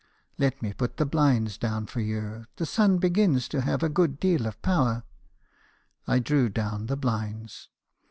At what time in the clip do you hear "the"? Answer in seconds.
0.97-1.05, 2.55-2.65, 6.87-6.97